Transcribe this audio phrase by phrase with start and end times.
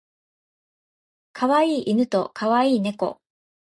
[1.31, 3.21] 可愛い犬と可愛い猫